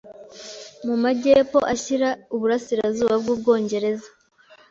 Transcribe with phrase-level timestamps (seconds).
[0.85, 4.09] mu majyepfo ashyira uburasirazuba bw'Ubwongereza,